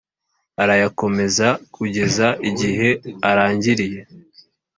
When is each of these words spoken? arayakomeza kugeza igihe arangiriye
arayakomeza 0.63 1.47
kugeza 1.73 2.27
igihe 2.49 2.89
arangiriye 3.29 4.01